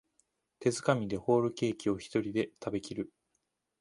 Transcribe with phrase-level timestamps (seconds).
[0.59, 3.13] 手づかみでホールケーキをひとりで食べきる